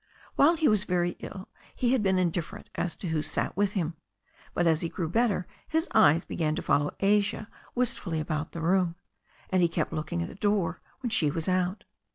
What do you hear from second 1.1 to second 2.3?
ill he had been